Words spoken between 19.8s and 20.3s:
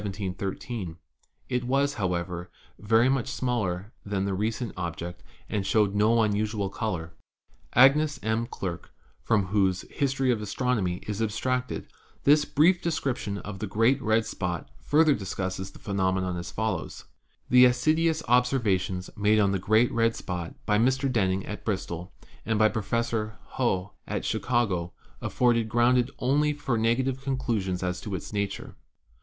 Red